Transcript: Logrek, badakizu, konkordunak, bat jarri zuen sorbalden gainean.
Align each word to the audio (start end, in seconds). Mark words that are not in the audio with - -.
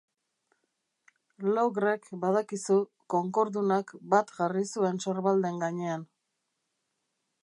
Logrek, 1.57 2.07
badakizu, 2.23 2.77
konkordunak, 3.15 3.93
bat 4.15 4.33
jarri 4.39 4.67
zuen 4.77 4.99
sorbalden 5.05 5.63
gainean. 5.65 6.07